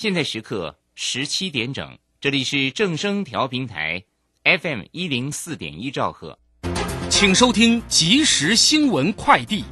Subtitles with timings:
[0.00, 4.04] 现在时刻十七点整，这里是正声调平台
[4.44, 6.38] FM 一零四点一兆赫，
[7.10, 9.64] 请收听即时新闻快递。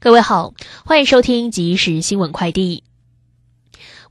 [0.00, 2.84] 各位好，欢迎收听即时新闻快递。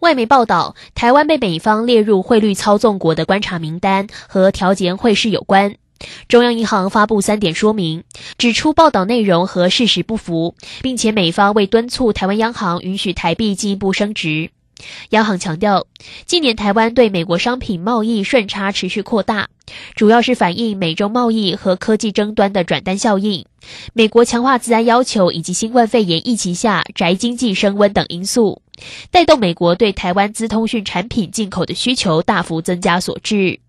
[0.02, 5.78] 外媒报道，台湾被美方列入汇率操纵国的观察名单，和调节汇市有关。
[6.28, 8.04] 中央银行发布三点说明，
[8.38, 14.50] 指出报道内容和事实不符，并且美方未敦促台湾央行允许台币进一步升值。
[15.12, 15.86] 央行强调，
[16.26, 19.48] 近年台湾对美国商品贸易顺差持续扩大，
[19.94, 23.46] 主要是反映美中贸易和科技争端的转单效应，
[23.94, 28.64] 美国强化自安要求以及新冠肺炎疫情下宅经济升温等因素，
[29.12, 33.60] 带动美国对台湾资通讯产品进口的需求大幅增加所致。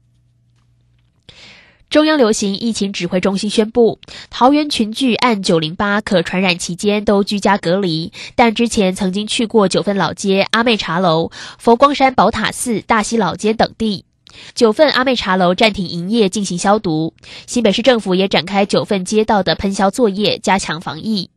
[1.92, 14.06] 中央流行疫情指挥中心宣布，桃园群聚按九零八可传染期间都居家隔离，但之前曾经去过九份老街、阿妹茶楼、佛光山宝塔寺、大溪老街等地。
[14.54, 17.12] 九份阿妹茶楼暂停营业进行消毒，
[17.46, 21.28] 新北市政府也展开九份街道的喷消作业，加强防疫。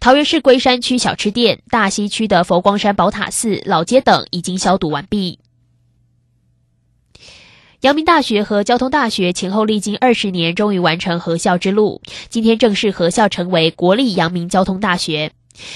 [0.00, 5.38] 桃园市龟山区小吃店、大溪区的佛光山宝塔寺、老街等已经消毒完毕。
[7.82, 12.00] 阳明大学和交通大学前后历经二十年，终于完成合校之路。
[12.28, 15.32] 今天正式合校，成为国立阳明交通大学，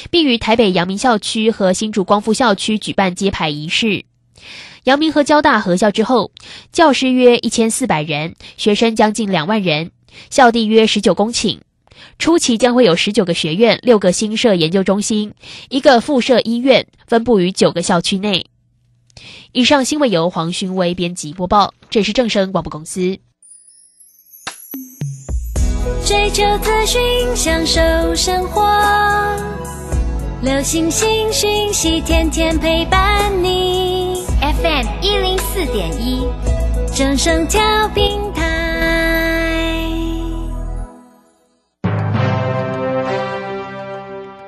[0.08, 4.04] 并于台北阳明校区和新竹光复校区举办揭牌仪式。
[4.84, 6.30] 阳明和交大合校之后，
[6.70, 9.90] 教师约一千四百人，学生将近两万人，
[10.30, 11.58] 校地约十九公顷。
[12.20, 15.34] 初期将会有十九个学院、六个新设研究中心、
[15.70, 18.46] 一个附设医院，分布于九个校区内。
[19.56, 23.18] 以上新闻由黄勋威编辑播报，这是正声广播公司。
[26.04, 27.00] 追求资讯，
[27.34, 27.80] 享受
[28.14, 28.62] 生活，
[30.42, 34.26] 流星星讯息，天天陪伴你。
[34.42, 36.28] FM 一零四点一，
[36.94, 38.44] 正声调频台。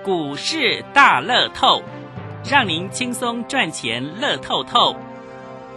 [0.04, 1.80] 股市大乐透。
[2.50, 4.96] 让您轻松赚钱乐透透，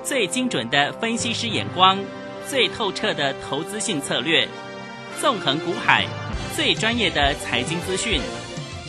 [0.05, 1.99] 最精准的分析师眼光，
[2.47, 4.47] 最透彻的投资性策略，
[5.19, 6.05] 纵横股海，
[6.55, 8.21] 最专业的财经资讯，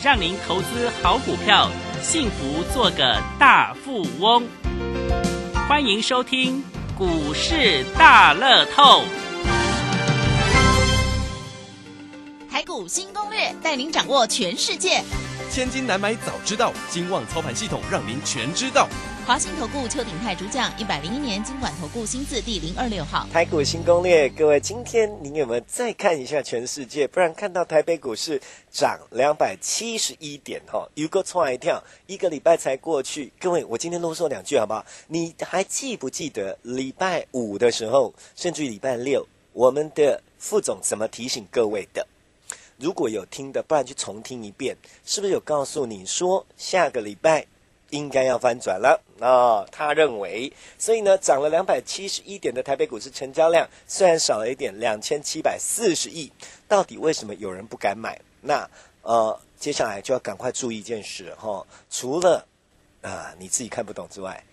[0.01, 1.69] 让您投资好股票，
[2.01, 4.47] 幸福做个大富翁。
[5.67, 6.63] 欢迎收听
[6.97, 9.03] 股市大乐透，
[12.49, 15.03] 台股新攻略，带您掌握全世界。
[15.53, 18.89] 千金难买早知道，金旺操盘系统让您全知道。
[19.23, 23.27] 华信投顾邱鼎泰主讲，一百零一年金管投顾新字第零二六号。
[23.31, 27.07] 台股新攻略，各位，今天您有没有再看一下全世界？
[27.07, 28.41] 不然看到台北股市
[28.71, 33.31] 涨两百七十一点哈，有个错一跳，一个礼拜才过去。
[33.39, 34.83] 各位，我今天啰嗦两句好不好？
[35.05, 42.07] 你还记不记得礼拜五的时候，甚至于礼拜六，我们的副总怎么提醒各位的？
[42.77, 44.75] 如果有听的，不然去重听一遍，
[45.05, 47.45] 是不是有告诉你说下个礼拜
[47.91, 48.99] 应该要翻转了？
[49.19, 56.31] 啊，他认为，所以呢，涨了两百七十一点的台北股市成交量虽然少了一点，两千七百四十亿，
[56.67, 58.19] 到底为什么有人不敢买？
[58.41, 58.69] 那
[59.03, 62.45] 呃，接下来就要赶快注意一件事哈，除了
[63.01, 64.43] 啊你自己看不懂之外，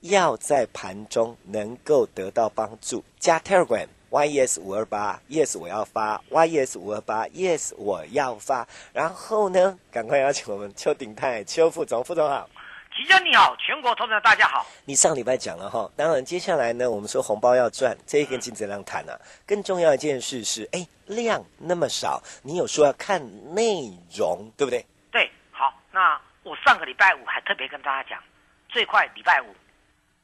[0.00, 3.86] 要在盘中能够得到帮助，加 Telegram。
[4.10, 8.66] Yes 五二八，yes 我要发，yes 五二八，yes 我要发。
[8.92, 12.48] 然后呢，赶快邀请我们邱鼎泰邱副总，副总好，
[12.96, 14.66] 齐生你好，全国投资者大家好。
[14.84, 19.18] 你上礼拜讲了哈，当然接下来呢，我们说红包要赚，这一跟金子量谈啊。
[19.46, 23.20] 更重要一件事是，哎，量那么少，你有说要看
[23.54, 24.86] 内容，对不对？
[25.10, 28.22] 对，好，那我上个礼拜五还特别跟大家讲，
[28.68, 29.46] 最快礼拜五，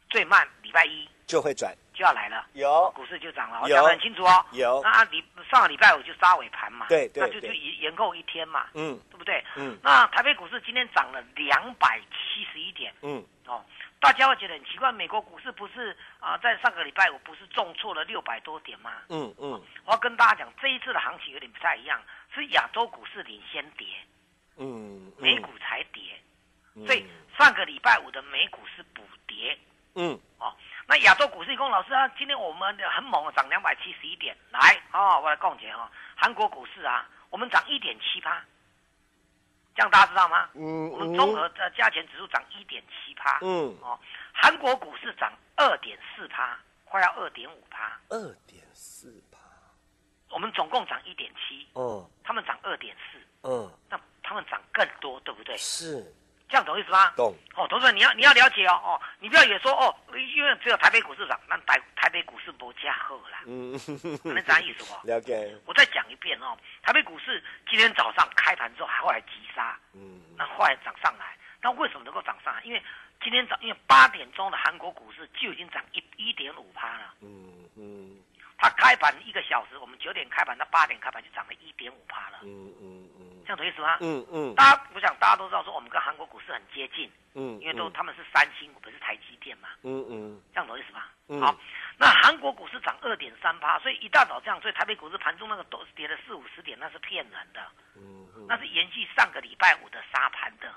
[0.08, 1.74] 最慢礼拜一就会转。
[1.92, 2.90] 就要来了，有。
[2.94, 4.44] 股市就涨了，我讲得很清楚哦。
[4.52, 9.44] 有，那礼上个礼拜五就杀尾盘嘛，对对，那就就延延后一天嘛，嗯，对不对？
[9.56, 13.64] 嗯，那台北股市今天涨了两百七十一点，嗯，哦，
[14.00, 18.92] 大家会觉得很奇怪，美国股市不是啊，在上个礼拜五不是重挫了六百多点吗？
[19.08, 19.50] 嗯嗯，
[19.84, 22.00] 我要跟大家讲，这一次的行情有点不太一样，
[22.34, 23.86] 是亚洲股市领先跌，
[24.56, 26.02] 嗯，美股才跌，
[26.86, 27.06] 所以
[27.38, 29.58] 上个礼拜五的美股是补跌，
[29.94, 30.18] 嗯，哦。
[30.92, 35.90] 那亚洲股市，龚老师啊，今天我们很猛，涨两百七十一点，来哦，我来共解哈。
[36.14, 38.44] 韩国股市啊，我们涨一点七八，
[39.74, 40.50] 这样大家知道吗？
[40.52, 43.98] 嗯我们综合的加权指数涨一点七八，嗯，哦，
[44.34, 49.38] 韩国股市涨二点四趴，快要二点五趴，二点四趴，
[50.28, 53.18] 我们总共涨一点七，嗯，他们涨二点四，
[53.48, 55.56] 嗯，那他们涨更多，对不对？
[55.56, 56.14] 是，
[56.52, 57.10] 这样懂意思吗？
[57.16, 57.34] 懂。
[57.56, 59.88] 哦，同志们，你要你要了解哦哦，你不要以为说哦，
[60.36, 63.72] 因为只有台北股市涨，那台台北股市不加厚啦，嗯，
[64.22, 65.06] 那啥意思不？
[65.08, 65.50] 了解。
[65.64, 72.60] 我再讲一遍哦，台北股市今天早上开盘之后还后来急杀，嗯那后来涨上来，那为什么能够涨上来？
[72.64, 72.82] 因为
[73.22, 78.18] 今天早因为八点钟的韩国股市就已经涨一一点五趴了，嗯嗯
[78.58, 83.98] 它开盘一个小时，我们九点开盘到八点开盘就涨了一点五趴了，嗯嗯嗯这样懂意思吗？
[84.00, 84.54] 嗯嗯。
[84.54, 90.40] 大家我想大家都知道说我们跟韩国股市很接近，嗯，因为都他们是三星，我们是台积电嘛，嗯嗯。
[90.52, 91.04] 这样懂意思吗？
[91.28, 91.40] 嗯。
[91.40, 91.54] 好，
[91.98, 97.60] 那韩国股市涨二点三趴，所以一大早这样，所以台北股市盘中那个都跌了四五十点，那是骗人的，
[97.96, 98.46] 嗯嗯。
[98.48, 100.72] 那是延续上个礼拜五的沙盘的，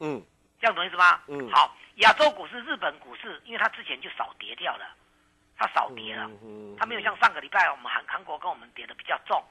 [0.00, 0.22] 嗯。
[0.60, 1.20] 这样懂意思吗？
[1.28, 1.50] 嗯。
[1.50, 4.86] 好，亚洲股市、日本股市，因为它之前就少跌掉了，
[5.58, 9.42] 它少跌了，嗯它没有像上个礼拜我们韩韩国跟我们跌的比较重，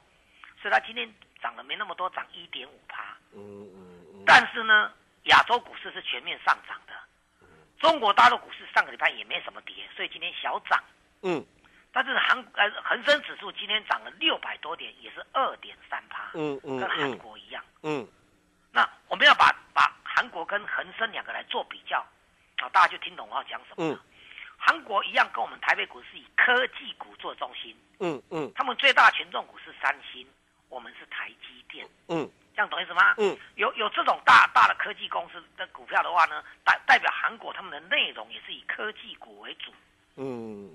[0.64, 3.04] 所以它今天涨了没那么多，涨一点五趴。
[3.34, 4.90] 嗯嗯但是呢，
[5.24, 6.94] 亚洲股市是全面上涨的，
[7.80, 10.82] 中国大陆股市上个礼拜也没什么跌，所以今天小涨。
[11.22, 11.46] 嗯。
[11.92, 17.62] 但是韩呃恒生指数今天涨了六百多点，也是二点三趴，嗯嗯跟韩国一样。
[17.82, 18.08] 嗯。
[18.72, 22.00] 那我们要把把韩国跟恒生两个来做比较，
[22.60, 23.96] 啊，大家就听懂我要讲什么了。
[23.96, 24.00] 嗯。
[24.58, 28.50] 韩国一样跟我们台北股市以科技股做中心，嗯嗯。
[28.56, 30.26] 他们最大权重股是三星，
[30.74, 33.14] 我们是台积电，嗯这样懂意思吗？
[33.18, 39.72] 嗯有有这种大大的科技公司的股票的话呢，代代表韩国他们的内容也是以科技股为主，
[40.18, 40.70] 嗯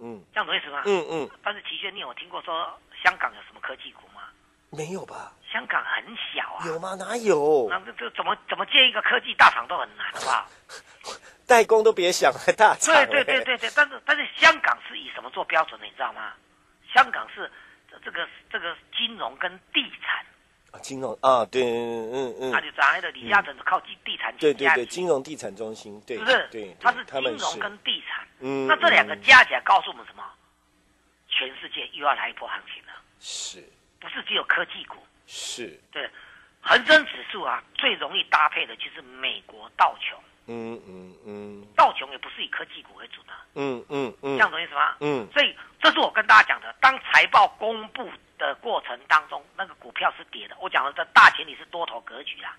[0.00, 0.82] 嗯这样懂意思吗？
[0.86, 4.22] 嗯嗯，但是齐轩，你有听过说香港有什么科技股吗？
[4.70, 5.32] 没有吧？
[5.52, 6.04] 香港很
[6.34, 6.94] 小啊，有吗？
[6.96, 7.68] 哪有？
[7.70, 10.48] 那这这怎么怎么建一个科技大厂都很难，好不好？
[11.46, 13.06] 代工都别想，还大厂对欸。
[13.06, 16.32] 对对对对，但是但是香港是以什么做标准的，你知道吗？
[16.92, 17.50] 香港是
[18.04, 20.24] 这这个这个金融跟地产，
[20.72, 26.48] 啊金融啊，对，嗯嗯那就咱的李嘉诚是靠地地产对对金融地产中心，对，是不是？
[26.50, 30.22] 对，它是金融跟地产，嗯那这两个嗯加起来告诉我们什么？
[31.28, 33.64] 全世界又要来一波行情了，是。
[33.98, 34.96] 不是只有科技股。
[35.26, 36.08] 是，对，
[36.60, 44.96] 恒生指数啊，最容易搭配的就是美国道琼，嗯嗯嗯道琼也不是以科技股为主的，嗯嗯嗯，这样懂意思吗？
[45.00, 50.56] 嗯所以这是我跟大家讲的，当财报公布的过程当中，那个股票是跌的。
[50.60, 52.54] 我讲的这大前提是多头格局啦，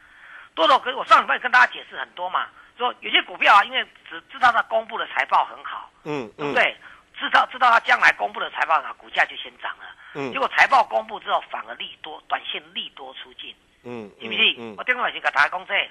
[0.54, 0.98] 多头格局。
[0.98, 2.48] 我上礼拜跟大家解释很多嘛，
[2.78, 6.78] 说有些股票啊，因为只知道它公布的财报很好，嗯嗯，对不对？
[7.18, 9.86] 知道知道它将来公布的财报很好，股价就先涨了。
[10.16, 13.54] 嗯结果财报公布之后，反而利多，短线利多出尽，
[13.84, 14.56] 嗯，信不信？
[14.58, 15.90] 嗯我电话已经给大家讲这个，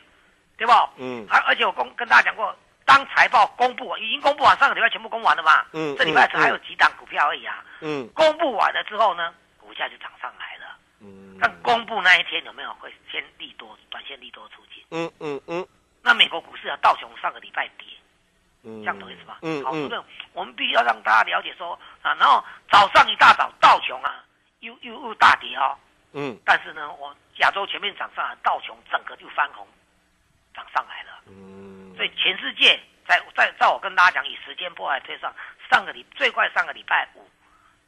[0.56, 0.72] 对不？
[0.96, 2.54] 嗯而而且我公跟大家讲过，
[2.84, 7.64] 当财报公布已经公布完，上个礼拜全部公布完了嘛，嗯这礼拜只还有几档股票而已啊。
[7.80, 10.76] 嗯公布完了之后呢，股价就涨上来了。
[11.00, 14.84] 嗯但公布那一天有没有会先利多，短线利多出尽？
[14.90, 15.66] 嗯嗯嗯
[16.02, 17.86] 那美国股市啊，道琼上个礼拜跌，
[18.62, 19.38] 嗯，这样懂意思吧？
[19.42, 24.24] 嗯好，嗯这个我们必须要让大家了解说啊，然后早上一大早道琼啊，
[24.60, 25.76] 又又又大跌哦，
[26.12, 29.66] 嗯但是呢，我亚洲全面涨上来，道琼整个就翻红，
[30.54, 31.22] 涨上来了。
[31.26, 35.32] 嗯，所以全世界在在在我跟大家讲，以时间波来推算，
[35.70, 37.28] 上个礼最快上个礼拜五，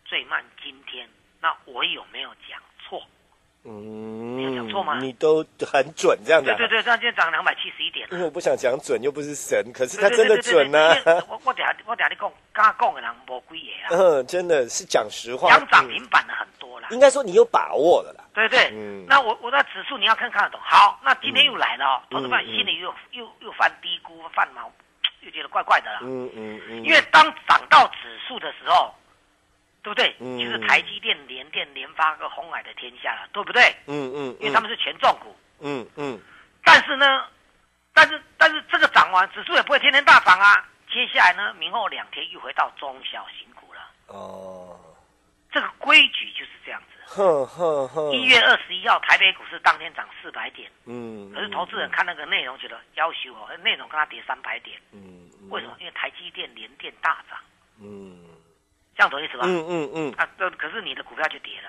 [0.04, 1.08] 最慢今天。
[1.40, 3.02] 那我有没有讲错？
[3.68, 8.06] 嗯，有讲错吗你都很准这样的，对对对，那今天涨两百七十一点。
[8.12, 10.94] 因为我不想讲准，又不是神，可是对他真的准呢、
[11.28, 16.88] 我我等下我等下你讲，刚刚讲的人无几个啊，嗯，真的是讲实话，讲涨嗯停板的很多啦。
[16.92, 18.24] 应该说你有把握的啦。
[18.32, 20.60] 对对，嗯那我我的指数你要看看得懂。
[20.62, 24.70] 好，那今天又来了投资们嗯心里又又又犯低估、犯毛，
[25.22, 26.00] 又觉得怪怪的啦。
[26.02, 28.94] 嗯嗯嗯，因为当涨到指数的时候，
[29.86, 30.16] 对不对？
[30.18, 33.62] 嗯就是台积电、联电、联发科、红海的天下了，对不对？
[33.86, 35.36] 嗯嗯，因为他们是权重股。
[35.60, 36.20] 嗯嗯
[36.64, 37.24] 但是呢，
[37.94, 40.68] 但是但是这个涨完，指数也不会天天大涨啊。
[40.90, 43.80] 接下来呢，明后两天又回到中小型股了。
[44.08, 44.76] 哦，
[45.52, 48.12] 这个规矩就是这样子。
[48.12, 55.76] 一月二十一号，台北股市当天涨四百点，嗯，可是投资人看那个内容，觉得要求哦，内容跟它跌三百点，嗯，嗯为什么？？
[55.78, 57.38] 因为台积电、联电大涨，
[57.80, 58.18] 嗯
[58.96, 59.44] 这样懂意思吧？
[59.46, 61.68] 嗯嗯嗯啊，这可是你的股票就跌了。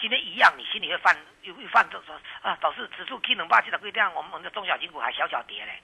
[0.00, 5.82] 今天一样，你心里会犯又又犯这说啊，导致指数 K 能霸气的会，这样我们的中小型股还小小跌嘞，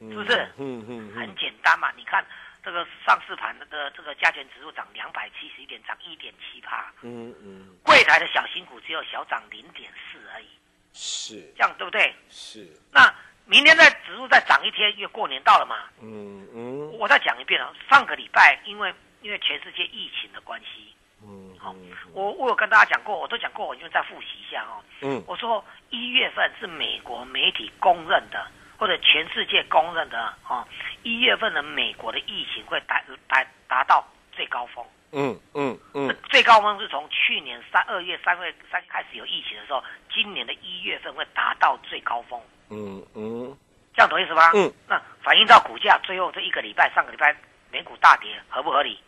[0.00, 1.90] 嗯，是不是嗯嗯很简单嘛。
[1.96, 2.24] 你看
[2.62, 10.48] 这个上市盘的这个加权指数涨两百七十一点，涨一点七帕，嗯嗯，柜台的小新股只有小涨零点四而已，
[10.92, 12.14] 是这样对不对？
[12.28, 13.12] 是，那
[13.46, 15.88] 明天再指数再涨一天，因为过年到了嘛。
[16.02, 21.74] 嗯嗯我再讲一遍啊，上个礼拜因为因为全世界疫情的关系，嗯，好，
[22.12, 24.82] 我我有跟大家讲过，我都讲过，我因为再复习一下哦。
[25.02, 28.46] 嗯我说一月份是美国媒体公认的
[28.78, 30.66] 或者全世界公认的哦，
[31.02, 34.84] 一月份的美国的疫情会达达达到最高峰。
[35.12, 39.82] 嗯嗯嗯，最高峰是从去年三二月、三月三开始有疫情的时候，
[40.14, 42.40] 今年的一月份会达到最高峰。
[42.70, 43.58] 嗯嗯，
[43.92, 44.50] 这样懂意思吗？
[44.54, 44.72] 嗯。
[44.86, 47.36] 那反映到股价，最后这一个礼拜，上个礼拜
[47.72, 49.00] 美股大跌，合不合理？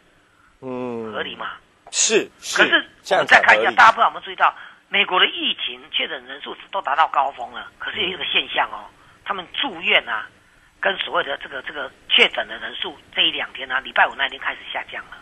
[0.62, 1.52] 嗯，合理嘛？
[1.90, 2.24] 是
[2.56, 4.54] 可是我们再看一下，大家不知道有没有注意到，
[4.88, 7.70] 美国的疫情确诊人数都达到高峰了。
[7.78, 8.86] 可是有一个现象哦，
[9.24, 10.26] 他们住院啊，
[10.80, 15.18] 跟所谓的这个这个确诊的人数，这一两天啊，礼拜五那天开始下降了。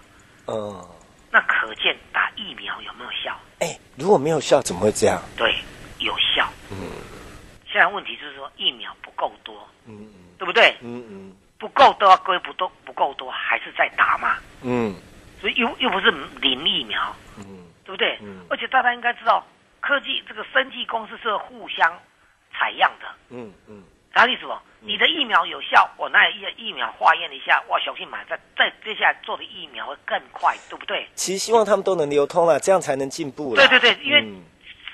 [0.47, 0.87] 嗯，
[1.32, 3.37] 那可见打疫苗有没有效？
[3.61, 5.20] 哎，如果没有效，怎么会这样？
[5.37, 5.54] 对，
[5.99, 6.49] 有效。
[6.70, 6.76] 嗯
[7.73, 10.76] 现在问题就是说疫苗不够多，嗯对不对？
[10.82, 14.38] 嗯嗯不够多，各位不都不够多，还是在打嘛？
[14.62, 14.92] 嗯
[15.40, 17.44] 所以又又不是零疫苗，嗯
[17.85, 18.18] 对不对？
[18.23, 19.44] 嗯而且大家应该知道，
[19.80, 21.99] 科技这个生技公司是互相
[22.52, 23.82] 采样的，嗯嗯
[24.14, 24.52] 啥意思不？
[24.80, 31.06] 你的疫苗有效，我那疫疫苗化验一下，哇，小心买再再接下来做的疫苗会更快，对不对？
[31.14, 33.66] 其实希望他们都能流通了，这样才能进步了。
[33.68, 34.42] 对对对，因为嗯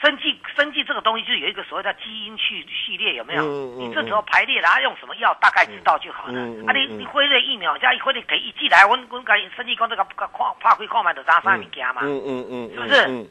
[0.00, 3.42] 生技生技这个东西就是有一个所谓的基因序序列，有没有？
[3.42, 6.38] 嗯嗯你这时候排列然后用什么药大概知道就好了。
[6.66, 10.28] 啊，你嗯你辉瑞疫苗，加一辉瑞给一剂来，我我甲生技光这个看
[10.60, 12.02] 怕会看买的啥啥物件嘛。
[12.04, 13.30] 嗯嗯嗯，是不是嗯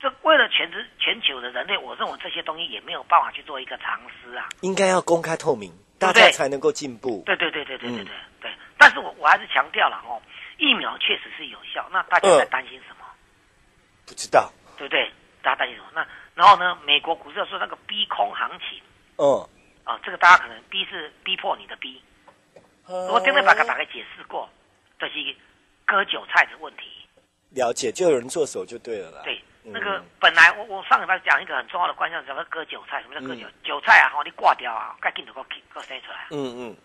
[0.00, 4.48] 这为了全职全球的人类，我认为这些东西也没有办法去做一个尝试啊。
[4.60, 7.22] 应该要公开透明，大家才能够进步。
[7.26, 8.50] 对对对对对对嗯对对。
[8.78, 10.22] 但是我我还是强调了哦，
[10.56, 11.84] 疫苗确实是有效。
[11.90, 13.04] 那大家在嗯担心什么？
[14.06, 15.10] 不知道，对不对？
[15.48, 15.88] 大家担心什么？
[15.94, 16.76] 那然后呢？
[16.84, 18.82] 美国股市说那个逼空行情
[19.16, 19.48] 嗯，
[19.84, 22.02] 啊，这个大家可能逼是逼迫你的逼。
[22.86, 24.48] 我今天把它大概解释过，
[24.98, 25.14] 这是
[25.86, 26.82] 割韭菜的问题。
[27.50, 29.22] 了解，就有人做手就对了啦。
[29.24, 33.00] 对，嗯那个本来我我上礼拜讲一个很重要的观念，什么割韭菜？
[33.00, 33.46] 什么叫割韭？
[33.64, 36.76] 韭菜啊，哈，你挂掉啊，该进的给给生出来，嗯嗯，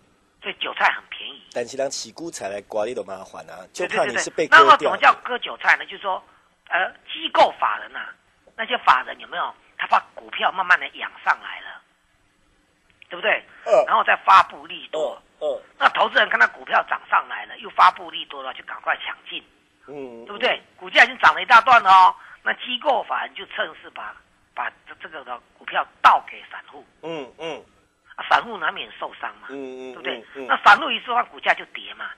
[0.42, 1.42] 所以韭菜很便宜。
[1.52, 4.70] 但是当起股才来刮你都麻烦啊，就怕你是被割掉那。
[4.72, 5.84] 么怎么叫割韭菜呢？
[5.84, 6.22] 就是说，
[6.70, 8.08] 呃，机构法人呐、
[8.56, 9.54] 那些法人有没有？
[9.76, 11.82] 他把股票慢慢的养上来了，
[13.08, 13.44] 对不对？
[13.66, 15.20] 嗯然后再发布利多。
[15.40, 19.44] 嗯嗯那投资人看到股票涨上来了，又发布利多了，就赶快抢进，
[19.88, 20.62] 嗯，对不对？
[20.76, 24.14] 股价已经涨了一大段了哦，那机构法人就趁势把
[24.54, 27.62] 把这这个的股票倒给散户，嗯嗯
[28.14, 30.24] 啊，散户难免受伤嘛，嗯嗯，对不对？
[30.36, 32.10] 嗯那散户一受伤，股价就跌嘛，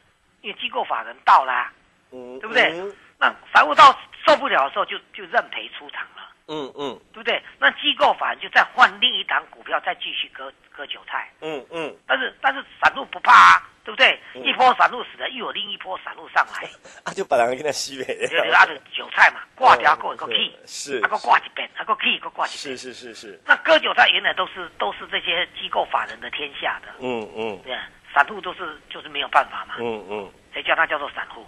[0.42, 1.72] 因为机构法人到啦、
[2.12, 6.98] 嗯，对不对嗯那散户到受不了的时候就就认赔出场了，嗯嗯。
[7.12, 7.42] 对不对？
[7.58, 11.30] 那机构法人就再换另一档股票，再继续割割韭菜。
[11.40, 14.20] 嗯嗯，但是但是散户不怕啊，对不对？
[14.34, 14.44] 嗯。
[14.44, 16.68] 一波散户死了，又有另一波散户上来，
[17.04, 22.76] 啊，就把人给他吸呗对对，啊，就韭菜嘛，挂掉过一个 key，是啊，个挂一遍，啊个 key 个挂一是遍。
[22.78, 27.58] 是是是，那割韭菜原来都是都是这些机构法人的天下的，嗯嗯。
[27.64, 31.46] 对啊，散户都是就是没有办法嘛，嗯嗯，谁叫他叫做散户？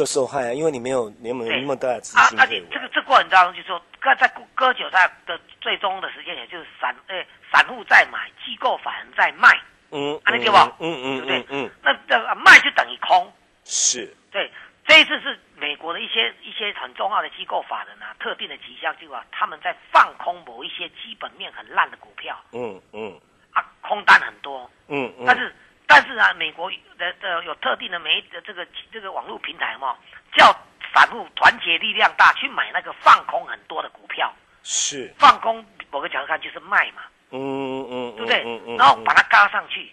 [0.00, 1.60] 就受害啊，因为你没有你没有对。
[1.60, 9.48] 那么大的资啊，金可以而且这个这过程当中，就是说割在割韭菜的最终的时间点，就是散呃散户在买，机构法人在卖，
[9.90, 10.56] 嗯，啊，你对不？
[10.56, 11.38] 嗯嗯对嗯不对？
[11.40, 11.46] 嗯？
[11.66, 13.30] 嗯，那这个卖就等于空，
[13.64, 14.50] 是，对。
[14.86, 22.34] 这一次是美国的一些一些很重要的机构法人啊，特定的几项机构啊，他们在放空某一些基本面很烂的股票。
[22.52, 23.20] 嗯嗯。
[23.52, 25.54] 啊，空单很多，嗯嗯，但是
[25.90, 29.96] 但是啊，美国的的有特定的媒的这个这个网络平台嘛，
[30.36, 30.46] 叫
[30.94, 34.32] 散户团结力量大去买那个放空很多的股票，
[34.62, 38.44] 是，放空某个角度看就是卖嘛，嗯嗯，对不对？
[38.44, 39.92] 嗯嗯，然后把它嘎上去，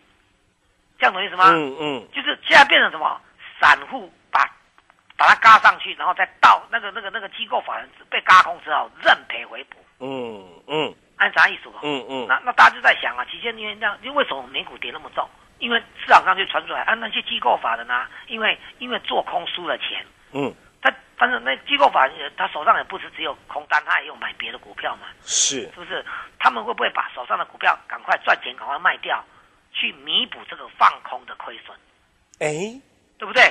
[1.00, 1.46] 这样懂意思吗？
[1.50, 3.20] 嗯嗯就是现在变成什么？
[3.60, 4.48] 散户把
[5.18, 11.80] 把它嘎上去，然后再到那个那个那个机构法人被嘎空之后认赔回补，嗯嗯按啥意思不？
[11.82, 15.28] 嗯嗯，那那大家就在想啊，期间因为那，因为为什么美股跌那么重？
[15.60, 20.54] 因为市场上就传出来啊，那些机构法人啊，因为因为做空输了钱，嗯。
[20.82, 26.06] 他但是那机构法人他手上也不是只有空单，他也有买别的股票嘛，是，是不是？
[26.38, 29.24] 他们会不会把手上的股票赶快赚钱，赶快卖掉，
[29.72, 31.76] 去弥补这个放空的亏损，
[32.40, 32.80] 哎。
[33.18, 33.42] 对不对？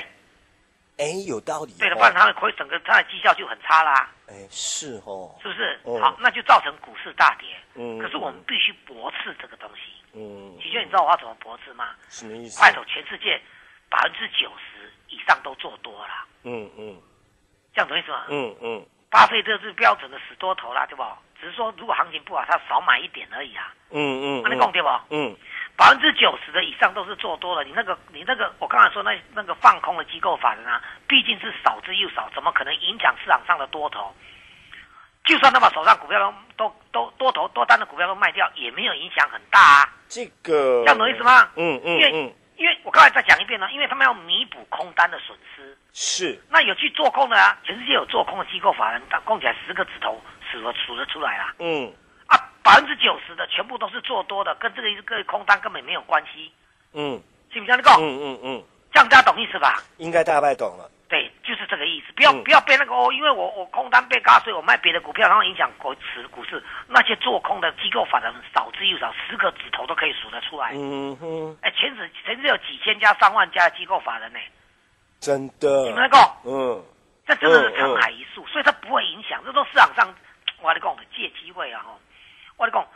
[0.96, 5.80] 哎，有道理哦，对了，不然他的亏整个他的绩效就很差啦，哎是哦，是不是？
[5.84, 6.00] 嗯。
[6.00, 7.48] 好，那就造成股市大跌。
[7.74, 9.90] 嗯，可是我们必须驳斥这个东西。
[10.16, 11.90] 嗯，奇轩，你知道我要怎么驳斥吗？
[12.08, 12.58] 什么意思？
[12.58, 13.40] 快手全世界
[13.90, 16.96] 百分之九十以上都做多了，嗯嗯
[17.74, 18.24] 这样懂意思吗？
[18.30, 21.04] 嗯嗯巴菲特是标准的死多头啦，对不？
[21.38, 23.72] 只是说如果行情不好，他少买一点而已啊。
[23.90, 24.88] 嗯嗯，那你讲对不？
[25.10, 25.36] 嗯
[25.76, 34.14] 百分之九十的以上都是做多了，你那个你那个我刚才说那那个放空的机构法人啊，毕竟是少之又少，怎么可能影响市场上的多头？
[35.26, 36.18] 就算他把手上股票
[36.56, 39.92] 都都都多头多单的股票都卖掉，也没有影响很大啊。
[40.08, 41.50] 这个这样懂意思吗？
[41.56, 45.76] 嗯嗯因为嗯，因为我刚才再讲一遍呢，因为他们要弥补空单的损失。
[45.98, 50.20] 是那有去做空的啊，全世界有做空的机构法人，但供起来十个指头
[50.52, 51.54] 数得数得出来啦。
[51.58, 51.90] 嗯
[52.26, 56.52] 啊，百分之九十的全部都是做多的，跟这个一个空单根本没有关系，
[56.92, 57.76] 嗯信不信？
[57.76, 59.82] 这个、嗯嗯嗯，这样大家懂意思吧？
[59.96, 60.90] 应该大概懂了。
[61.08, 62.12] 对，就是这个意思。
[62.14, 66.62] 不要、嗯不要被那个哦，因为我我空单被嘎，所以我卖别的股票，然后影响股市股市。
[66.88, 70.72] 那些做空的机构法人少之又少，十个指头都可以数得出来。
[70.74, 74.38] 嗯哼，哎，前指前指有几千家、上万家的机构法人呢，
[75.20, 76.18] 真的你们，那个。
[76.44, 76.84] 嗯
[77.26, 79.42] 这真的是沧海一粟，所以它不会影响。
[79.44, 80.14] 这都市场上，
[80.60, 81.82] 我跟你讲，借机会啊！
[81.84, 81.98] 吼，
[82.56, 82.86] 我跟你讲，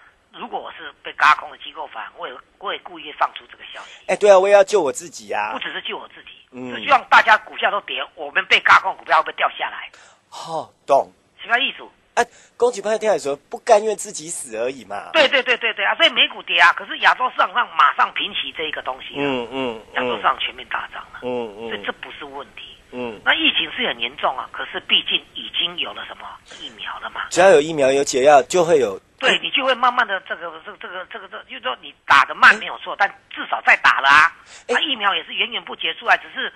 [0.40, 5.58] 如果我是被嘎空的机构法人，我也我也故意放出这个消息，哎，对啊，我也要救我自己啊不。
[5.58, 9.88] 只是救我自己，嗯是希望大家股票都跌，我们被嘎空股票会不会掉下来？
[10.28, 11.10] 好，懂。
[11.42, 11.84] 什么意思？
[12.14, 12.26] 啊，
[12.56, 15.10] 恭喜朋友听来说，不甘愿自己死而已嘛。
[15.12, 15.94] 对对对对对啊！
[15.94, 22.76] 所以美股跌啊，可是亚洲市场上马上平息这一个东西、啊，嗯嗯亚洲市嗯场全面大涨了，嗯嗯所以这不是问题。
[22.90, 26.26] 嗯，那疫情是很严重啊，可是毕竟已经有了什么
[26.60, 34.32] 疫苗了嘛，只要有疫苗有解药，就会有对你就会慢慢的这个这个这个这个这，就是说你打的慢没有错，但至少在打了啊。
[34.66, 36.52] 哎那疫苗也是远远不结束啊，只是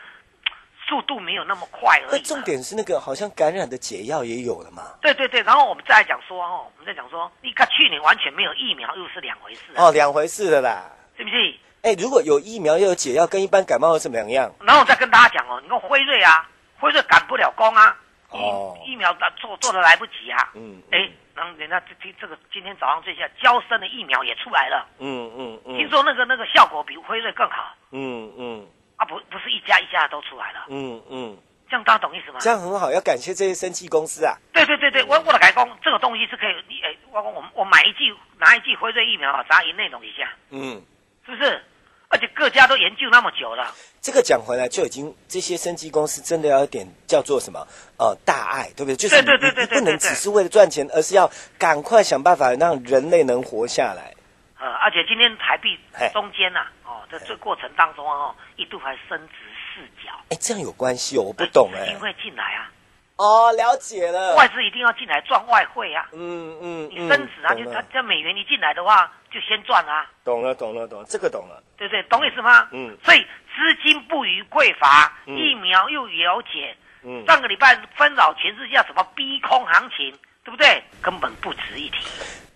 [0.89, 2.11] 速度没有那么快而已。
[2.13, 2.43] 那重。
[2.43, 4.83] 点是那个好像感染的解药也有了嘛？
[5.01, 10.91] 对对对，然后我们再来讲说哦，我们再讲说，你看去年完全没有疫苗，又是两回事、啊，哦，两回事的啦。
[11.17, 11.55] 是不是？
[11.83, 14.51] 哎，如果有疫苗又有解药，跟一般感冒有什么两样？
[14.61, 16.49] 然后我再跟大家讲哦，你看辉瑞啊，
[16.81, 17.95] 辉瑞赶不了工啊，
[18.33, 20.51] 疫、哦疫苗做做的来不及啊。
[20.55, 25.77] 嗯哎，然后人家这这这个今天早上最下交生的疫苗也出来了，嗯嗯嗯。
[25.77, 27.75] 听说那个那个效果比辉瑞更好。
[27.91, 28.67] 嗯嗯。
[28.97, 31.37] 啊，不不是一家一家都出来了，嗯嗯，
[31.69, 32.39] 这样大家懂意思吗？
[32.39, 34.39] 这样很好，要感谢这些生技公司啊。
[34.53, 40.81] 对对对对，我我的改工这个东西是可以，你哎，我我我买一剂拿一剂辉瑞疫苗啊，砸赢内容一下，嗯，
[41.27, 41.61] 是不是？
[42.09, 43.67] 而且各家都研究那么久了，
[44.05, 48.95] 这个讲回来就已经，这些生技公司真的要有点叫做什么呃大爱，对不对？
[48.97, 54.13] 就是你对对对不能只是为了赚钱，而是要赶快想办法让人类能活下来。
[54.61, 55.79] 呃，而且今天台币
[56.13, 59.35] 中间呐、哦，在这过程当中哦，一度还升值
[59.73, 61.99] 四角，哎，这样有关系哦，我不懂哎资金。
[62.01, 62.71] 会进来啊，
[63.17, 64.37] 哦，了解了。
[64.37, 71.63] 外资一定要进来赚外汇啊，嗯嗯你升值啊，就它这美元一进来的话，就先赚啊，懂了，懂了，懂了，这个懂了。
[71.79, 72.03] 对不对？
[72.05, 72.69] 懂意思吗？
[72.71, 80.11] 嗯所以资金不予匮乏，嗯疫苗又有解，嗯，上个礼拜纷扰全世界什么逼空行情，
[80.45, 80.83] 对不对？
[81.01, 81.99] 根本不值一提。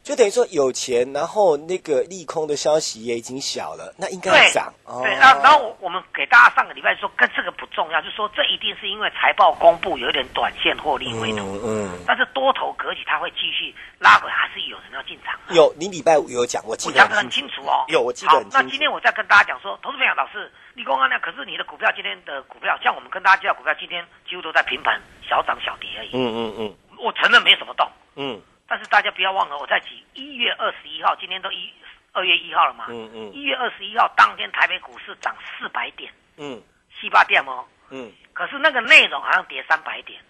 [0.02, 4.72] 就等于说有钱，然后那个利空的消息也已经小了，那应该对要涨。
[4.84, 15.52] 哦对，然后然后我我们给大家上个礼拜说，跟这个不重要，就说这一定是因为财报公布有一点短线获利回吐，嗯嗯，但是多头格局它会继续拉回，还是有人要进场啊。
[15.52, 17.84] 有你礼拜五有讲，我记得很清楚哦。
[17.88, 18.56] 有，我记得很，清楚。
[18.56, 21.18] 那今天我再跟大家讲说，投资朋友老师，立功安呢？
[21.18, 26.10] 可是你的股票今天的股票，像我们跟大家介绍股票，今天几乎都在平盘，小涨小跌而已。
[26.14, 31.72] 嗯嗯嗯我承认没什么动，嗯但是大家不要忘了，我在几一月二十一号，今天都一
[32.12, 32.86] 二月一号了嘛。
[32.90, 36.62] 嗯嗯一月二十一号当天，台北股市涨四百点，嗯
[36.94, 37.64] 七八点哦。
[37.90, 40.20] 嗯，可是那个内容好像跌三百点，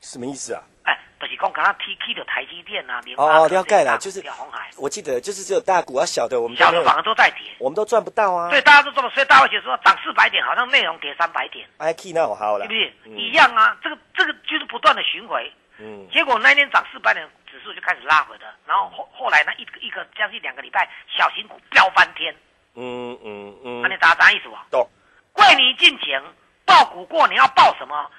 [0.00, 0.62] 什么意思啊？
[0.84, 8.48] 哎，就是讲刚刚 T K 的台积电啊，联哦哦，了解了，就是红海，我记得就是只有大股啊，小的我们小的反而都在跌，我们都赚不到啊。
[8.50, 12.92] 所以大家都这么，所以大家会觉得说涨四百点，好像内容跌三百点，，I K 那我好了，是不是？
[13.06, 22.32] 嗯一样啊，这个这个就是不断的巡回，嗯结果那天涨四百点，指数就开始拉回了，然后后后来呢，一个一个将近两个礼拜，小型股飙翻天，
[22.74, 24.66] 嗯嗯嗯那你咋啥意思啊？
[24.70, 24.88] 懂。
[25.32, 26.22] 贵你进前
[26.64, 28.10] 报股过，你要报什么？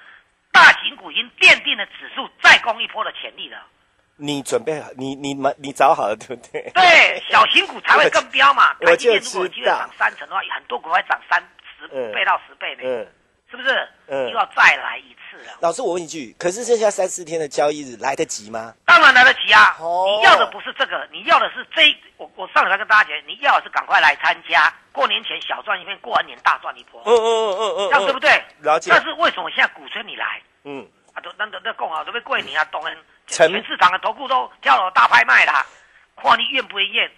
[0.52, 3.58] 大型股已经奠定了指数再攻一波的潜力了。
[4.16, 6.60] 你准备好，你你买你找好了，对不对？
[6.74, 8.74] 对，小型股才会更飙嘛。
[8.80, 11.40] 我台积电如果有机会涨三成的话，很多股会涨三
[11.78, 13.06] 十嗯倍到十倍呢，嗯，
[13.50, 13.88] 是不是？
[14.08, 15.52] 嗯又要再来一次了。
[15.60, 18.74] 老师，我问一句，可是剩下三四天的交易日来得及吗？
[18.84, 19.76] 当然来得及啊！
[19.78, 21.96] 哦你要的不是这个，你要的是这一。
[22.38, 28.30] 我我上礼拜跟大家讲，你要的是赶快来参加，过年前小赚一片，过完年大赚一波，嗯嗯嗯嗯嗯，这样对不对？
[28.60, 28.92] 了解。
[28.92, 30.40] 但是为什么我现在鼓吹你来？
[30.62, 32.96] 嗯，啊，都那都都讲好，都被过年啊，当然，
[33.26, 35.66] 成全市场的投顾都跳楼大拍卖啦，
[36.16, 37.10] 看你愿不愿意。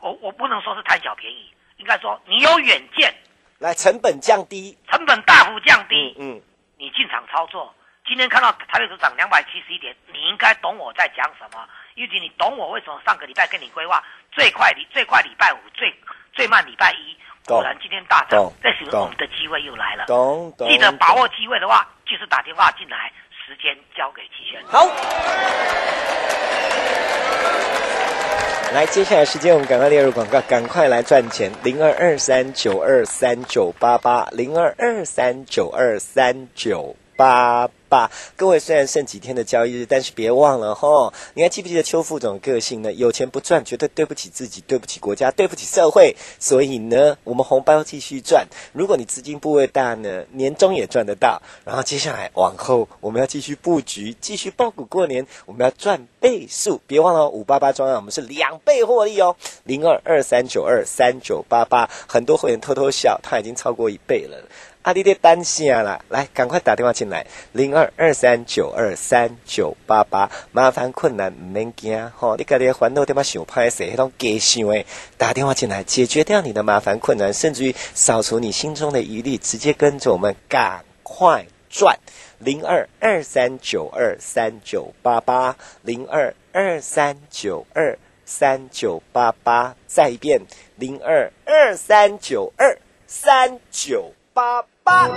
[0.00, 3.12] 我我不能说是贪小便宜，应该说你有远见，
[3.58, 6.42] 来成本降低，成本大幅降低，嗯嗯，
[6.78, 7.74] 你进场操作。
[8.06, 15.94] 今天看到台北股涨两百七十一点，你应该懂我在讲什么，尤其你懂我为什么上个礼拜跟你规划最快礼最快礼拜五，最
[16.34, 17.16] 最慢礼拜一，
[17.46, 20.04] 果然今天大涨，这时候我们的机会又来了。
[20.06, 20.68] 懂懂。
[20.68, 23.12] 记得把握机会的话，就是打电话进来，
[23.46, 24.60] 时时间交给齐轩。
[24.66, 24.84] 好。
[28.72, 31.52] 来，接下来时间我们赶快列入广告，赶快来赚钱。
[31.62, 38.10] 零二二三九二三九八八，零二二三九二三九八八。
[38.36, 42.92] 各位虽然剩几天的交易日，但是别忘了吼，你还记不记得邱副总个性呢？
[42.92, 46.16] 有钱不赚，绝对对不起自己，对不起国家，对不起社会。
[46.40, 48.48] 所以呢，我们红包继续赚。
[48.72, 51.40] 如果你资金部位大呢，年终也赚得到。
[51.64, 56.80] 然后接下来往后，我们要继续布局，继续爆股过年，我们要赚倍数。
[56.86, 59.36] 别忘了五八八专案，我们是两倍获利哦。
[59.62, 64.36] 零二二三九二三九八八，很多会员偷偷笑，他已经超过一倍了。
[64.84, 74.84] 阿弟的担心啊啦，来赶快打电话进来，零二二三九二三九八八，麻烦困难唔免惊吼，你家己烦恼点嘛想歹势，迄种假想诶，
[75.16, 81.98] 打电话进来解决掉你的麻烦困难，甚至于扫除你心中的疑虑，直接跟着我们赶快转，
[82.38, 90.42] 零二二三九二三九八八，零二二三九二三九八八，再一遍，
[90.76, 94.66] 零二二三九二三九八。
[94.84, 95.08] 八。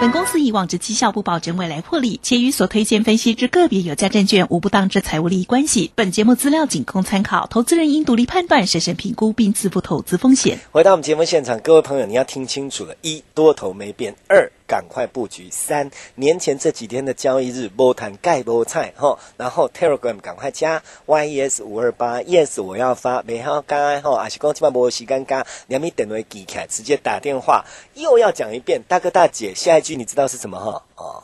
[0.00, 5.92] 本公司以往之绩效不保证未来获利，且与所推荐分析之个别有价证券无不当之财务利益关系。
[5.94, 10.58] 本节目资料仅供参考，投资人应独立判断、审慎评估并自负投资风险。
[10.72, 30.82] 回到我们节目现场，各位朋友，你要听清楚了：一多头没变；二赶快布局；三年前这几天的交易日波谈盖波菜哈，然后 Telegram 赶快加 YES 五二八 Yes 我要发，没好加哈，还是讲起码无时间加，两米等位记起来，直接打电话，又要讲一遍，大哥大姐，下一句你知道是什么哈？
[30.96, 31.22] 哦，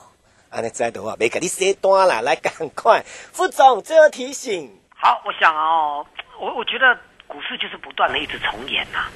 [0.50, 4.70] 安尼知的话，没给你写单啦，来赶快，副总最后提醒。
[4.94, 6.04] 好，我想哦，
[6.38, 6.94] 我我觉得
[7.26, 9.08] 股市就是不断的一直重演呐、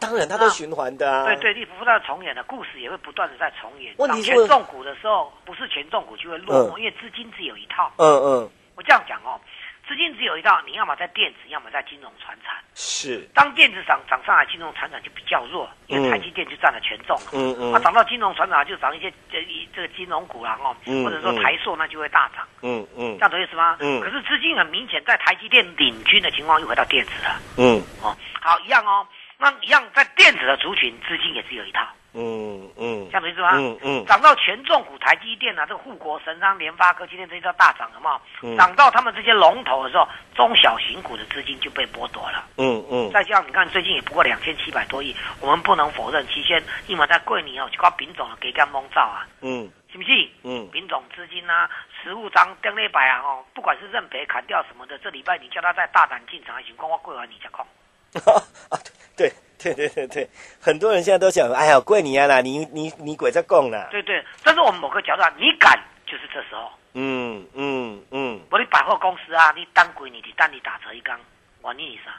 [0.00, 1.24] 当然，它都循环的啊。
[1.24, 3.94] 对对，你不断地重演的故事也会不断的在重演。
[3.98, 7.92] 问题是当权重股的时候，不是权重股就会落寞，嗯因为资金只有一套。
[7.96, 9.40] 嗯嗯，我这样讲哦，
[9.88, 12.56] 资金只有一套，你要么在电子，要么在金融传产。
[12.74, 17.30] 是，当电子涨涨上来，金融传产就比较弱，因为台积电就占了权重了。
[17.32, 23.76] 嗯嗯那涨到金融传产就涨一些这一这个金融股啦哦，嗯或者说嗯台塑那就会大涨，嗯嗯这样懂意思吗？
[23.80, 27.40] 嗯可是资金很明显在台积电领军的情况又回到电子了。
[27.58, 29.06] 嗯哦，好，一样哦。
[29.42, 33.50] 那一样在电子的族群，资金也只有一套，嗯嗯，这样懂意思吗？
[33.54, 38.20] 嗯嗯涨到权重股，台积电啊，这个护国神山、联发科，今天这些叫大涨，有没有？
[38.44, 42.44] 嗯涨到他们这些龙头的时候，中小型股的资金就被剥夺了。
[42.56, 50.10] 嗯嗯再加上你看最近也不过两千七百多亿，我们不能否认，期间因为在贵年哦，就靠品种的给干蒙造啊，嗯是不是？
[50.44, 51.68] 嗯品种资金啊，
[52.00, 57.66] 实物章、登那摆啊，哦，不管是认赔、砍掉什么的，这礼拜你叫他再大胆进场，还行，光我贵完你才空。
[58.68, 58.78] 啊，
[59.16, 60.28] 对对对对对，
[60.60, 66.70] 很多人现在都想，哎呀，贵你啊啦，你你你鬼在供啦，对对，但是我们某个角度啊，你敢就是这时候。
[66.94, 71.18] 嗯嗯嗯我的百货公司啊，你当鬼你的单你打折一缸，
[71.62, 72.12] 我你啥？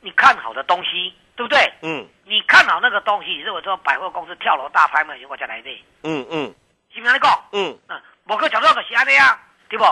[0.00, 1.58] 你看好的东西，对不对？
[1.80, 5.70] 嗯你看好那个东西，你认为说百货公司跳楼大拍卖，我再来的，
[6.02, 6.54] 嗯嗯
[6.92, 7.44] 是不是你讲？
[7.52, 9.84] 嗯，嗯，某个角度就是安尼啊，对不？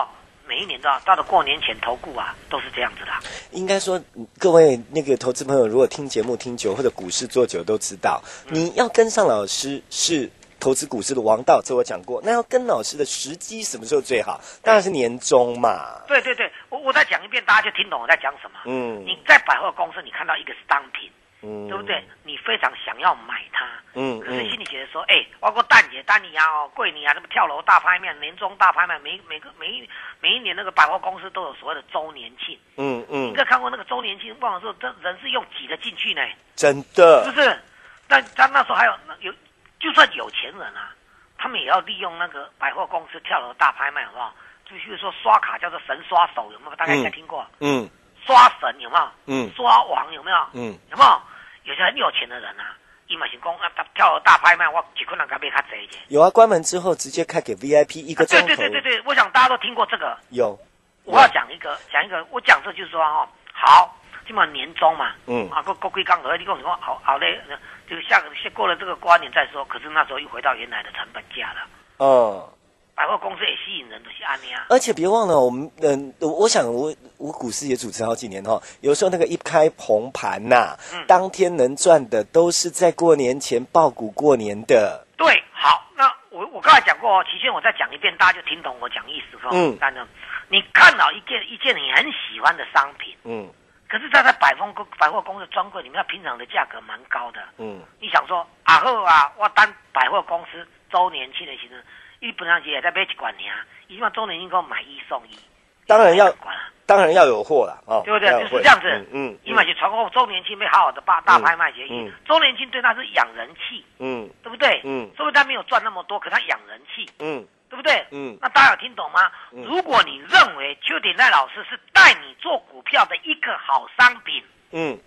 [0.47, 3.11] 每一年都要到了过年前投顾啊，都是这样子的。
[3.51, 4.01] 应该说，
[4.39, 10.31] 各位那个投资朋友，如果听节目听久或者股市做久，都知道，你要跟上老师是。
[10.59, 12.19] 投资股市的王道，这我讲过。
[12.25, 14.41] 那要跟老师的时机什么时候最好？
[14.63, 16.01] 当然是年终嘛。
[16.07, 18.57] 对对对，我我再讲一遍，大家就听懂我在讲什么。
[18.65, 22.03] 嗯你在百货公司，你看到一个商品，嗯，对不对？
[22.23, 32.57] 你非常想要买它，嗯可是心嗯里觉得说，哎、包括蛋姐、丹尼啊、哦、桂尼啊，什么跳楼大拍卖、年终大拍卖，每每个每一每一年那个百货公司都有所谓的周年庆。
[32.77, 36.21] 嗯嗯你应，该看过那个周年庆，忘了说，这人是用挤的进去呢，
[36.55, 37.59] 真的是的不，是？
[38.07, 39.31] 但他那时候还有有，
[39.79, 40.95] 就算有钱人啊，
[41.37, 44.33] 他们也要利用那个百货公司跳楼大拍卖，好不好？
[44.65, 46.75] 就比如说刷卡叫做神刷手，有没有？
[46.75, 47.45] 大家应该听过。
[47.59, 47.87] 嗯
[48.27, 49.09] 刷神有没有？
[49.25, 50.37] 嗯刷王有没有？
[50.53, 51.21] 嗯有没有？
[51.63, 52.75] 有些很有钱的人啊，
[53.07, 55.97] 伊嘛是讲啊，他跳楼大拍卖，我几可能敢被他贼去。
[56.09, 60.17] 有啊，关门之后直接开给 VIP 一个钟对头，对对对对，我想大家都听过这个。
[60.29, 60.57] 有，
[61.05, 67.41] 我要讲一个，讲一个，我讲这就是说哦、好，今晚年终嘛，嗯啊，过过归刚和你跟我讲好好嘞，
[67.89, 69.63] 就下个过了这个瓜年再说。
[69.65, 71.67] 可是那时候又回到原来的成本价了。
[71.99, 72.49] 嗯。
[72.97, 74.65] 百货公司也吸引人的是安尼啊。
[74.69, 85.05] 而且别忘了，我们嗯，我我想我我股市也主持好几年哈，有时候那个一开红盘呐、嗯当天能赚的都是在过年前爆股过年的。
[85.15, 89.49] 对，好，那我我刚才讲过哦，期间我再讲一遍，大家就听懂我讲意思哈。
[89.53, 90.05] 嗯但呢，
[90.49, 93.47] 你看到一件一件你很喜欢的商品，嗯
[93.87, 97.39] 可是它在百货公百货公司专柜里面，它平常的价格蛮高的。
[97.59, 101.77] 嗯你想说啊后啊，我当百货公司周年庆的时候，
[102.19, 105.37] 一本来是也在买一罐尔，伊即嘛周年庆给我买一送一，
[105.85, 106.71] 当然要买两罐啊。
[106.87, 108.29] 当然要有货了哦，对不对？
[108.31, 108.87] 就是这样子？
[108.89, 114.29] 嗯嗯伊嘛是传过周年庆没好好的大大拍卖协议嗯，周年庆对他是养人气，嗯。
[114.41, 114.79] 对不对？
[114.85, 115.11] 嗯。
[115.17, 117.45] 所以他没有赚那么多，可他养人气，嗯。
[117.69, 118.05] 对不对？
[118.11, 118.37] 嗯。
[118.41, 119.29] 那大家有听懂吗？
[119.51, 119.63] 嗯。
[119.65, 124.97] 如果你认为邱鼎泰老师是带你做股票的一个好商品，嗯。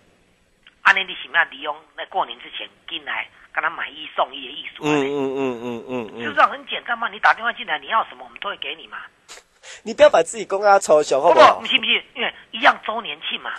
[0.83, 4.83] 安尼你是不是要利用在过年之前进来跟他买一送一的艺术？
[4.83, 8.97] 嗯嗯嗯嗯嗯嗯，就这样很简单嘛，你打电话进来，你要什么我们都会给你嘛。
[9.83, 11.65] 你不要把自己公开抽小，好不不，不好不？
[11.67, 12.01] 信不信？
[12.15, 13.51] 因为一样周年庆嘛。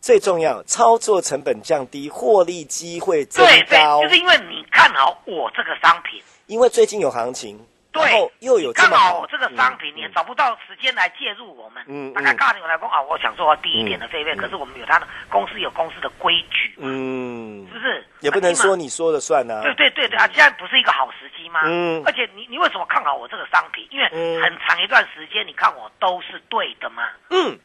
[0.00, 4.00] 最重要，操作成本降低，获利机会增对对，高。
[4.02, 11.82] 就是因为你看好我这个商品，因为最近有行情，然对，又有刚好看好我这个商品，你也找不到时间来介入我们。
[11.88, 18.06] 嗯大概告来讲啊，我想做低一点的费率，嗯可是我们有他的公司有公司的规矩，嗯是，不是？
[18.20, 19.62] 也不能说你说了算呐。
[19.62, 21.60] 对对对对啊，现在不是一个好时机吗？
[21.64, 23.86] 嗯而且你你为什么看好我这个商品？
[23.90, 27.58] 因为嗯很长一段时间你看我都是对的嘛，嗯，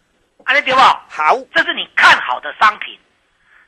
[0.46, 0.80] 啊，你对不？
[0.80, 2.98] 好，这是你看好的商品。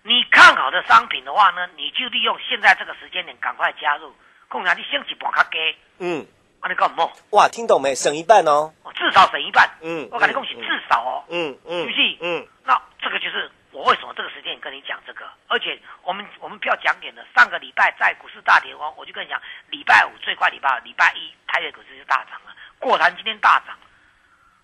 [0.03, 4.13] 你看好的商品的话呢，你就利用现在这个时间点赶快加入。
[4.47, 6.23] 共享你升级半卡给，嗯，
[6.65, 7.11] 啊，你干什么？
[7.29, 7.93] 哇，听懂没？
[7.93, 8.73] 省一半哦。
[8.81, 9.69] 哦至少省一半。
[9.81, 11.23] 嗯我跟你恭喜，嗯至少哦。
[11.29, 23.77] 嗯嗯，是不是嗯那这个就是我为什么这个时间跟你讲这个，而且我们我们票讲点的，上个礼拜在股市大跌哦，我就跟你讲，礼拜五最快礼拜五礼拜一台北股市就大涨了，果然今天大涨，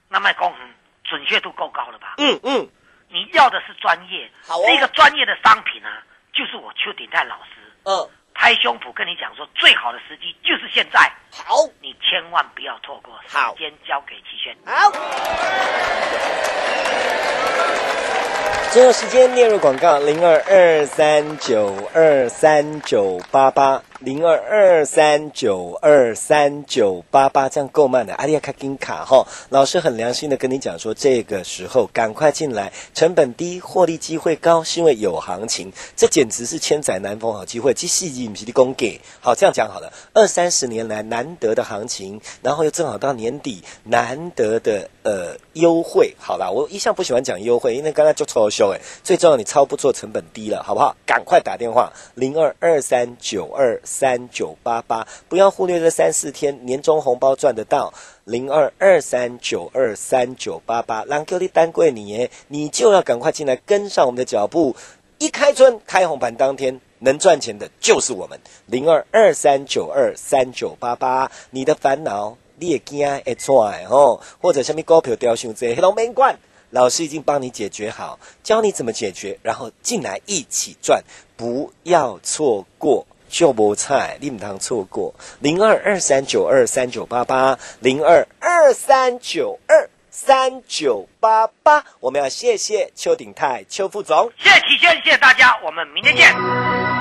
[0.09, 2.15] 那卖公嗯准确度够高了吧？
[2.17, 2.67] 嗯嗯，
[3.09, 6.01] 你要的是专业，好哦这个专业的商品啊，
[6.33, 7.51] 就是我邱鼎泰老师
[7.83, 8.09] 嗯，
[8.41, 10.99] 拍胸脯跟你讲说，最好的时机就是现在，
[11.31, 14.57] 好，你千万不要错过，好时间交给齐轩。
[14.65, 14.91] 好。
[18.71, 28.15] 最后时间列入广告零二二三九二三九八八零二二三九二三九八八，这样够慢的。
[28.15, 37.75] 阿利亚卡金卡哈，老师很良心的跟你讲说，这个时候赶快进来，成本低，获利机会高，是因为有行情，这简直是千载难逢好机会。
[37.75, 46.15] 即细节不是的供给，好这样讲好了，二三十年来难得的行情，然后又正好到年底，难得的呃优惠。
[46.17, 50.95] 好啦，我一向不喜欢讲优惠，因为刚才就抽修诶，最重要你超不做成本低了，好不好？
[51.05, 57.93] 赶快打电话零二二三九二三九八八，不要忽略这三四天年终红包赚得到。
[58.23, 64.75] 零二二三九二三九八八，让各位单贵你耶，你就要赶快进来跟上我们的脚步。
[65.17, 68.39] 一开春开红盘当天，能赚钱的就是我们。
[68.67, 81.03] 零二二三九二三九八八，你的烦恼你也惊会出来哦，或者什么股票掉伤这黑龙没关，老师已经帮你解决好，教你怎么解决，然后进来一起赚，
[81.35, 83.05] 不要错过。
[83.31, 94.31] 就无菜，你唔通错过零二二三九二三九八八零二二三九二三九八八，我们要谢谢邱鼎泰邱副总。
[94.37, 97.00] 谢谢，谢谢大家，我们明天见。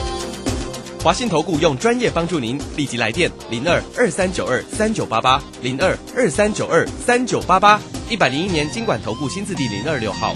[1.03, 10.35] 华信投顾用专业帮助您，立即来电零二二三九二三九八八零二二三九二三九八八，一百零一年经管投顾新字第零二六号。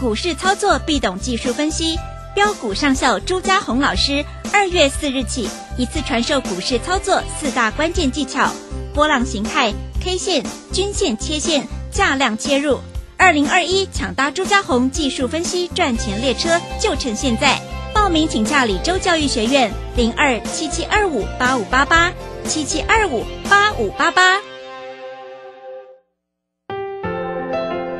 [0.00, 1.98] 股市操作必懂技术分析，
[2.32, 8.52] 标股上校朱家红老师二月四日起一次传授股市操作四大关键技巧：
[8.94, 12.78] 波浪形态、K 线、均线、切线、价量切入。
[13.16, 17.60] 二零二一抢搭朱家红技术分析赚钱列车，就趁现在！
[17.94, 22.12] 报名请洽李州教育学院零二七七二五八五八八
[22.44, 24.57] 七七二五八五八八。